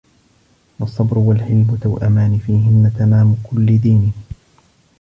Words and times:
وَالصَّبْرُ 0.79 1.17
وَالْحِلْمُ 1.17 1.77
تَوْأَمَانِ 1.81 2.37
فِيهِنَّ 2.37 2.91
تَمَامُ 2.99 3.35
كُلِّ 3.43 3.77
دِينٍ 3.77 4.13